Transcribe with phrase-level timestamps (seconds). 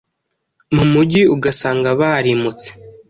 [0.75, 2.67] mu mugi ugasanga barimutse?